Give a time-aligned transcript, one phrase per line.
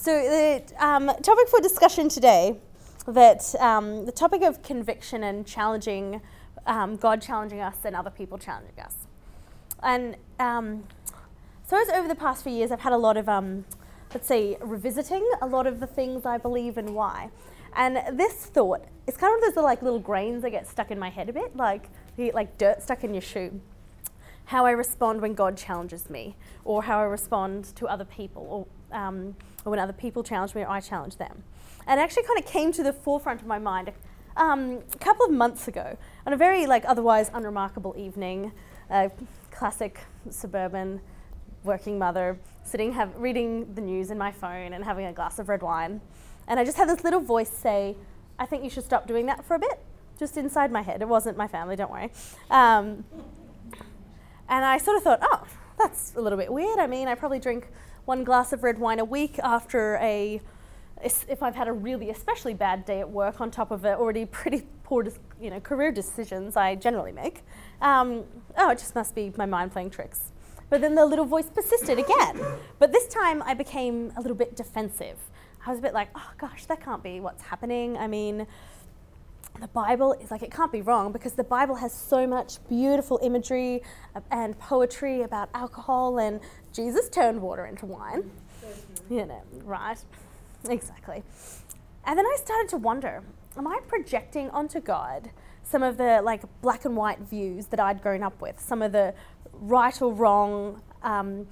[0.00, 2.56] So the um, topic for discussion today,
[3.08, 6.20] that um, the topic of conviction and challenging,
[6.66, 8.94] um, God challenging us and other people challenging us.
[9.82, 10.84] And um,
[11.66, 13.64] so as over the past few years, I've had a lot of, um,
[14.14, 17.30] let's say, revisiting a lot of the things I believe and why.
[17.74, 21.10] And this thought, it's kind of those like little grains that get stuck in my
[21.10, 23.60] head a bit, like like dirt stuck in your shoe.
[24.48, 26.34] How I respond when God challenges me,
[26.64, 29.36] or how I respond to other people, or, um,
[29.66, 31.44] or when other people challenge me, or I challenge them.
[31.86, 33.92] And it actually kind of came to the forefront of my mind
[34.38, 38.52] um, a couple of months ago on a very like otherwise unremarkable evening,
[38.90, 39.10] uh,
[39.50, 41.02] classic suburban
[41.62, 45.50] working mother, sitting have, reading the news in my phone and having a glass of
[45.50, 46.00] red wine.
[46.46, 47.96] And I just had this little voice say,
[48.38, 49.78] I think you should stop doing that for a bit,
[50.18, 51.02] just inside my head.
[51.02, 52.10] It wasn't my family, don't worry.
[52.50, 53.04] Um,
[54.48, 55.44] and I sort of thought, oh,
[55.78, 56.78] that's a little bit weird.
[56.78, 57.68] I mean, I probably drink
[58.04, 60.40] one glass of red wine a week after a,
[61.02, 64.24] if I've had a really especially bad day at work on top of the already
[64.24, 65.06] pretty poor,
[65.40, 67.42] you know, career decisions I generally make.
[67.80, 68.24] Um,
[68.56, 70.32] oh, it just must be my mind playing tricks.
[70.70, 72.40] But then the little voice persisted again.
[72.78, 75.18] But this time I became a little bit defensive.
[75.66, 77.96] I was a bit like, oh gosh, that can't be what's happening.
[77.98, 78.46] I mean,
[79.60, 83.18] the Bible is like, it can't be wrong because the Bible has so much beautiful
[83.22, 83.82] imagery
[84.30, 86.40] and poetry about alcohol, and
[86.72, 88.30] Jesus turned water into wine.
[89.10, 89.98] You know, right?
[90.68, 91.22] Exactly.
[92.04, 93.22] And then I started to wonder
[93.56, 95.30] am I projecting onto God
[95.64, 98.92] some of the like black and white views that I'd grown up with, some of
[98.92, 99.14] the
[99.52, 101.46] right or wrong, um,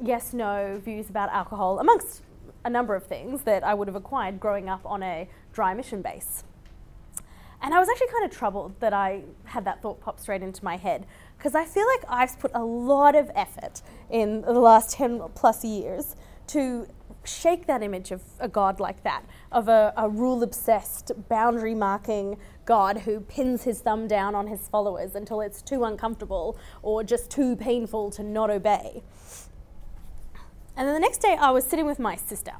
[0.00, 2.22] yes, no views about alcohol, amongst
[2.64, 6.02] a number of things that I would have acquired growing up on a dry mission
[6.02, 6.44] base.
[7.62, 10.64] And I was actually kind of troubled that I had that thought pop straight into
[10.64, 11.06] my head
[11.38, 15.64] because I feel like I've put a lot of effort in the last 10 plus
[15.64, 16.16] years
[16.48, 16.88] to
[17.24, 22.36] shake that image of a God like that, of a, a rule obsessed, boundary marking
[22.64, 27.30] God who pins his thumb down on his followers until it's too uncomfortable or just
[27.30, 29.02] too painful to not obey.
[30.76, 32.52] And then the next day, I was sitting with my sister,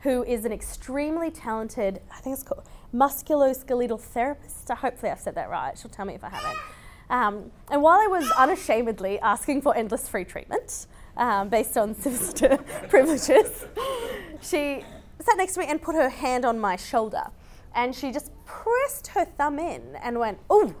[0.00, 4.68] who is an extremely talented, I think it's called musculoskeletal therapist.
[4.68, 5.76] Hopefully, I've said that right.
[5.78, 6.58] She'll tell me if I haven't.
[7.08, 10.86] Um, and while I was unashamedly asking for endless free treatment
[11.16, 12.58] um, based on sister
[12.88, 13.66] privileges,
[14.40, 14.84] she
[15.20, 17.24] sat next to me and put her hand on my shoulder.
[17.74, 20.74] And she just pressed her thumb in and went, Oh,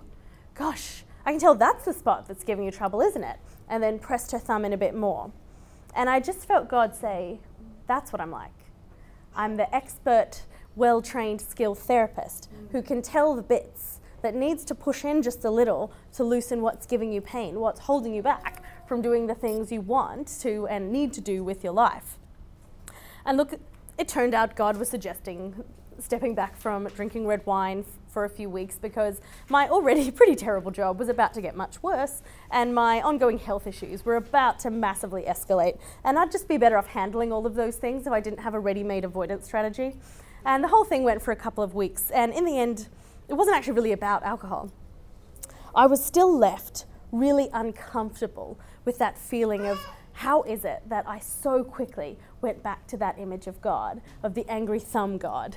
[0.54, 3.38] gosh, I can tell that's the spot that's giving you trouble, isn't it?
[3.68, 5.30] And then pressed her thumb in a bit more.
[5.94, 7.40] And I just felt God say,
[7.86, 8.52] That's what I'm like.
[9.34, 10.42] I'm the expert,
[10.76, 12.70] well trained, skilled therapist mm.
[12.70, 16.62] who can tell the bits that needs to push in just a little to loosen
[16.62, 20.66] what's giving you pain, what's holding you back from doing the things you want to
[20.68, 22.18] and need to do with your life.
[23.24, 23.54] And look,
[23.98, 25.64] it turned out God was suggesting
[25.98, 30.34] stepping back from drinking red wine f- for a few weeks because my already pretty
[30.34, 34.58] terrible job was about to get much worse and my ongoing health issues were about
[34.58, 35.78] to massively escalate.
[36.04, 38.54] And I'd just be better off handling all of those things if I didn't have
[38.54, 39.96] a ready made avoidance strategy.
[40.46, 42.08] And the whole thing went for a couple of weeks.
[42.12, 42.88] And in the end,
[43.28, 44.70] it wasn't actually really about alcohol.
[45.74, 51.18] I was still left really uncomfortable with that feeling of how is it that I
[51.18, 55.56] so quickly went back to that image of God, of the angry thumb God?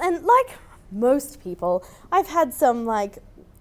[0.00, 0.58] And like
[0.92, 1.82] most people,
[2.12, 3.18] I've had some like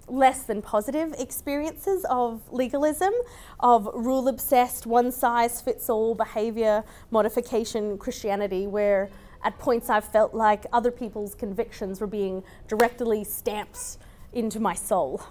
[0.09, 3.13] less than positive experiences of legalism,
[3.59, 9.09] of rule obsessed, one size fits all behavior modification Christianity, where
[9.43, 13.97] at points I've felt like other people's convictions were being directly stamped
[14.33, 15.21] into my soul.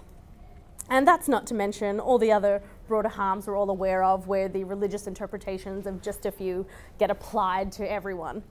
[0.89, 4.47] And that's not to mention all the other broader harms we're all aware of, where
[4.47, 6.65] the religious interpretations of just a few
[6.97, 8.41] get applied to everyone.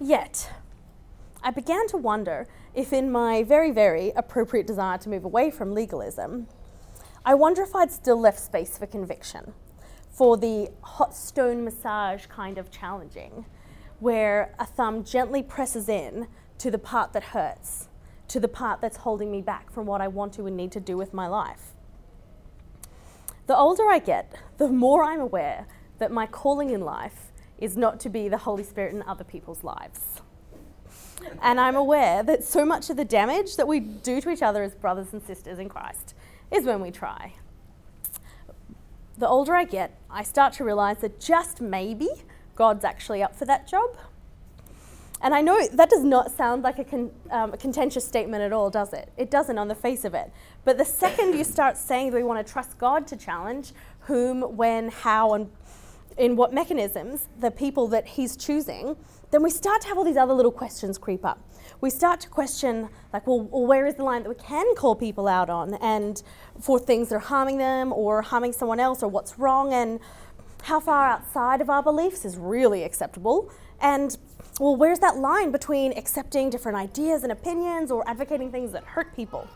[0.00, 0.48] Yet,
[1.44, 5.74] I began to wonder if, in my very, very appropriate desire to move away from
[5.74, 6.46] legalism,
[7.24, 9.52] I wonder if I'd still left space for conviction,
[10.08, 13.44] for the hot stone massage kind of challenging,
[13.98, 16.28] where a thumb gently presses in
[16.58, 17.88] to the part that hurts,
[18.28, 20.80] to the part that's holding me back from what I want to and need to
[20.80, 21.72] do with my life.
[23.48, 25.66] The older I get, the more I'm aware
[25.98, 29.64] that my calling in life is not to be the Holy Spirit in other people's
[29.64, 30.22] lives
[31.40, 34.62] and I'm aware that so much of the damage that we do to each other
[34.62, 36.14] as brothers and sisters in Christ
[36.50, 37.34] is when we try.
[39.18, 42.08] The older I get, I start to realize that just maybe
[42.56, 43.96] God's actually up for that job.
[45.20, 48.52] And I know that does not sound like a, con- um, a, contentious statement at
[48.52, 49.12] all, does it?
[49.16, 50.32] It doesn't on the face of it.
[50.64, 54.56] But the second you start saying that we want to trust God to challenge whom,
[54.56, 55.50] when, how, and
[56.18, 58.96] in what mechanisms the people that he's choosing,
[59.32, 61.40] then we start to have all these other little questions creep up.
[61.80, 65.26] We start to question, like, well, where is the line that we can call people
[65.26, 66.22] out on and
[66.60, 69.98] for things that are harming them or harming someone else or what's wrong and
[70.64, 73.50] how far outside of our beliefs is really acceptable
[73.80, 74.16] and
[74.60, 79.16] well, where's that line between accepting different ideas and opinions or advocating things that hurt
[79.16, 79.48] people?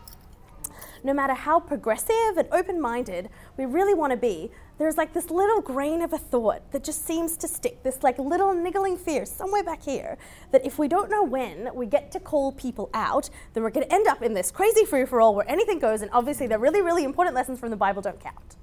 [1.03, 5.29] No matter how progressive and open minded we really want to be, there's like this
[5.29, 9.25] little grain of a thought that just seems to stick, this like little niggling fear
[9.25, 10.17] somewhere back here
[10.51, 13.87] that if we don't know when we get to call people out, then we're going
[13.87, 16.59] to end up in this crazy free for all where anything goes, and obviously the
[16.59, 18.55] really, really important lessons from the Bible don't count.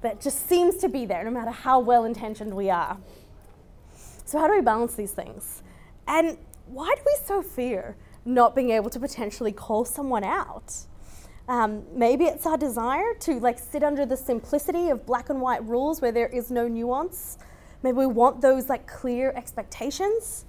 [0.00, 2.98] That just seems to be there no matter how well intentioned we are.
[4.24, 5.62] So, how do we balance these things?
[6.06, 10.74] And why do we so fear not being able to potentially call someone out?
[11.48, 15.64] Um, maybe it's our desire to like sit under the simplicity of black and white
[15.64, 17.38] rules where there is no nuance.
[17.82, 20.44] Maybe we want those like clear expectations.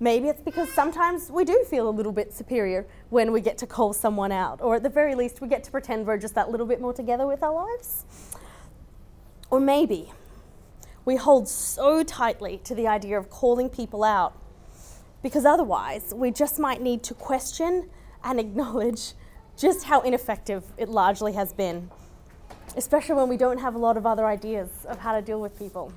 [0.00, 3.66] Maybe it's because sometimes we do feel a little bit superior when we get to
[3.66, 6.50] call someone out, or at the very least, we get to pretend we're just that
[6.50, 8.04] little bit more together with our lives.
[9.50, 10.12] Or maybe
[11.04, 14.36] we hold so tightly to the idea of calling people out
[15.22, 17.88] because otherwise we just might need to question
[18.24, 19.12] and acknowledge
[19.56, 21.90] just how ineffective it largely has been,
[22.76, 25.58] especially when we don't have a lot of other ideas of how to deal with
[25.58, 25.92] people.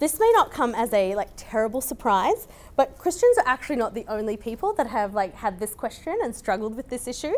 [0.00, 4.04] This may not come as a like terrible surprise, but Christians are actually not the
[4.08, 7.34] only people that have like had this question and struggled with this issue.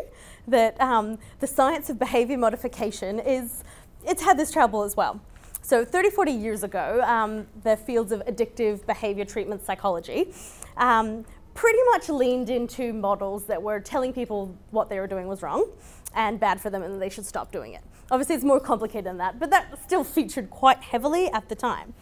[0.47, 3.63] That um, the science of behavior modification is
[4.05, 5.21] it's had this trouble as well.
[5.61, 10.33] So 30, 40 years ago, um, the fields of addictive behavior treatment psychology
[10.77, 11.25] um,
[11.57, 15.67] pretty much leaned into models that were telling people what they were doing was wrong
[16.13, 17.81] and bad for them and they should stop doing it.
[18.11, 21.95] Obviously, it's more complicated than that, but that still featured quite heavily at the time.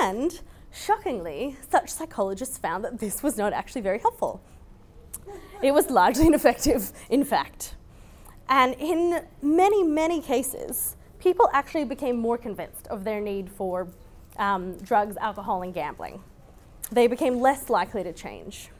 [0.00, 0.40] And
[0.72, 4.42] shockingly, such psychologists found that this was not actually very helpful.
[5.62, 7.74] It was largely ineffective, in fact.
[8.48, 13.86] And in many, many cases, people actually became more convinced of their need for
[14.38, 16.22] um, drugs, alcohol, and gambling.
[16.90, 18.70] They became less likely to change.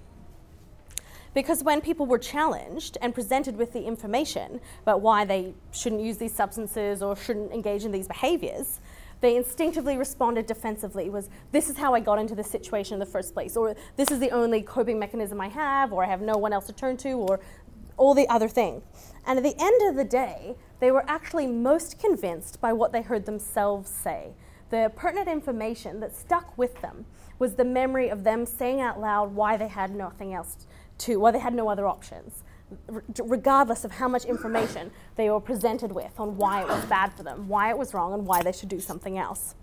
[1.35, 6.17] Because when people were challenged and presented with the information about why they shouldn't use
[6.17, 8.81] these substances or shouldn't engage in these behaviors,
[9.21, 13.07] they instinctively responded defensively was this is how I got into this situation in the
[13.07, 16.37] first place or this is the only coping mechanism I have or I have no
[16.37, 17.41] one else to turn to or
[17.97, 18.83] all the other thing.
[19.27, 23.03] And at the end of the day, they were actually most convinced by what they
[23.03, 24.35] heard themselves say.
[24.71, 27.07] The pertinent information that stuck with them
[27.39, 30.67] was the memory of them saying out loud why they had nothing else
[30.99, 32.43] to, why they had no other options,
[33.23, 37.23] regardless of how much information they were presented with on why it was bad for
[37.23, 39.55] them, why it was wrong, and why they should do something else.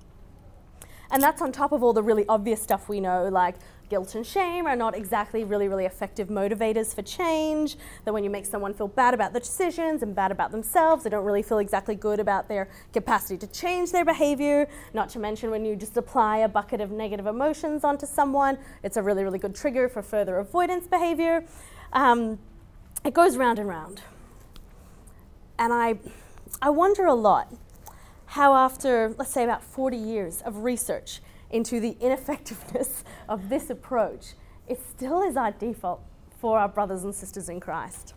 [1.12, 3.56] And that's on top of all the really obvious stuff we know, like
[3.90, 7.76] guilt and shame are not exactly really, really effective motivators for change.
[8.06, 11.10] That when you make someone feel bad about the decisions and bad about themselves, they
[11.10, 14.70] don't really feel exactly good about their capacity to change their behavior.
[14.94, 18.96] Not to mention when you just apply a bucket of negative emotions onto someone, it's
[18.96, 21.46] a really, really good trigger for further avoidance behavior.
[21.92, 22.40] Um,
[23.04, 24.02] it goes round and round.
[25.60, 26.00] And I,
[26.62, 27.54] I wonder a lot
[28.32, 31.20] how, after, let's say, about 40 years of research
[31.50, 34.36] into the ineffectiveness of this approach,
[34.70, 36.02] it still is our default
[36.40, 38.14] for our brothers and sisters in Christ.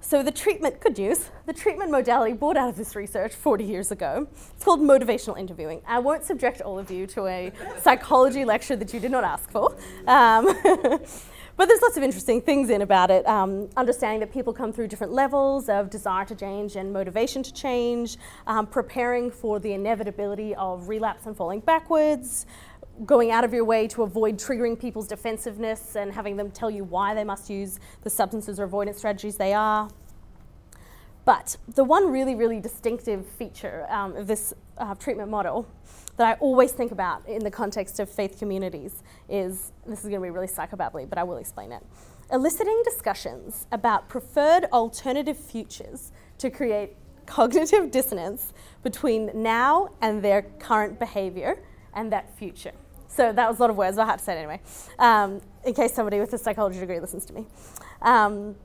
[0.00, 3.90] So, the treatment, good news, the treatment modality brought out of this research 40 years
[3.90, 5.82] ago, it's called motivational interviewing.
[5.88, 9.50] I won't subject all of you to a psychology lecture that you did not ask
[9.50, 9.76] for.
[10.06, 10.54] Um,
[11.56, 13.26] But there's lots of interesting things in about it.
[13.26, 17.52] Um, understanding that people come through different levels of desire to change and motivation to
[17.52, 22.44] change, um, preparing for the inevitability of relapse and falling backwards,
[23.06, 26.84] going out of your way to avoid triggering people's defensiveness and having them tell you
[26.84, 29.88] why they must use the substances or avoidance strategies they are.
[31.24, 35.66] But the one really, really distinctive feature um, of this uh, treatment model
[36.16, 40.20] that I always think about in the context of faith communities is this is going
[40.20, 41.82] to be really psychobabbly, but I will explain it.
[42.32, 48.52] Eliciting discussions about preferred alternative futures to create cognitive dissonance
[48.82, 51.58] between now and their current behavior
[51.94, 52.72] and that future.
[53.08, 54.60] So that was a lot of words, but I had to say it anyway,
[54.98, 57.46] um, in case somebody with a psychology degree listens to me.
[58.02, 58.56] Um,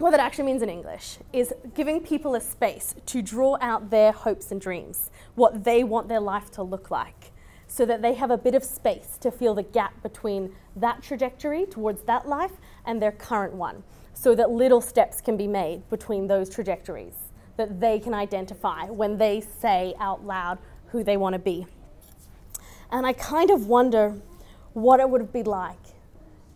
[0.00, 4.12] what that actually means in English is giving people a space to draw out their
[4.12, 7.32] hopes and dreams, what they want their life to look like,
[7.66, 11.66] so that they have a bit of space to feel the gap between that trajectory
[11.66, 12.52] towards that life
[12.86, 13.82] and their current one,
[14.14, 19.18] so that little steps can be made between those trajectories that they can identify when
[19.18, 21.66] they say out loud who they want to be.
[22.90, 24.18] And I kind of wonder
[24.72, 25.76] what it would be like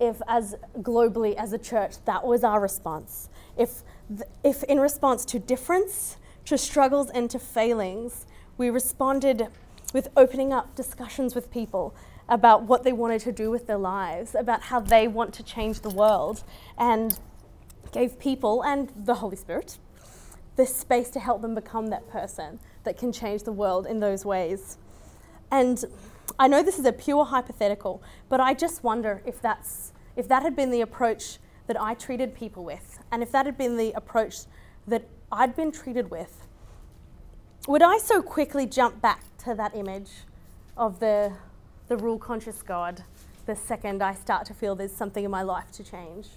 [0.00, 3.28] if, as globally as a church, that was our response.
[3.56, 8.26] If, th- if in response to difference, to struggles, and to failings,
[8.58, 9.48] we responded
[9.92, 11.94] with opening up discussions with people
[12.28, 15.80] about what they wanted to do with their lives, about how they want to change
[15.80, 16.42] the world,
[16.78, 17.18] and
[17.92, 19.78] gave people and the Holy Spirit
[20.56, 24.24] the space to help them become that person that can change the world in those
[24.24, 24.78] ways.
[25.50, 25.84] And
[26.38, 30.42] I know this is a pure hypothetical, but I just wonder if that's if that
[30.42, 33.92] had been the approach that I treated people with, and if that had been the
[33.92, 34.40] approach
[34.86, 36.46] that I'd been treated with,
[37.66, 40.10] would I so quickly jump back to that image
[40.76, 41.32] of the
[41.86, 43.04] the rule conscious God
[43.46, 46.28] the second I start to feel there's something in my life to change?